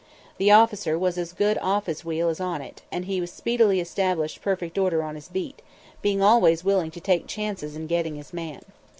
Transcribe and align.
The 0.39 0.49
officer 0.49 0.97
was 0.97 1.15
as 1.19 1.31
good 1.31 1.59
off 1.59 1.85
his 1.85 2.03
wheel 2.03 2.27
as 2.29 2.39
on 2.39 2.59
it, 2.63 2.81
and 2.91 3.05
he 3.05 3.23
speedily 3.27 3.79
established 3.79 4.41
perfect 4.41 4.79
order 4.79 5.03
on 5.03 5.13
his 5.13 5.27
beat, 5.27 5.61
being 6.01 6.23
always 6.23 6.63
willing 6.63 6.89
to 6.89 6.99
"take 6.99 7.27
chances" 7.27 7.75
in 7.75 7.85
getting 7.85 8.15
his 8.15 8.33
man. 8.33 8.63